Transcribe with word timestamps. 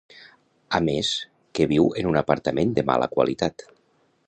A 0.77 0.79
més 0.87 1.11
que 1.59 1.67
viu 1.73 1.91
en 2.03 2.09
un 2.13 2.19
apartament 2.23 2.75
de 2.79 2.87
mala 2.91 3.09
qualitat. 3.15 3.69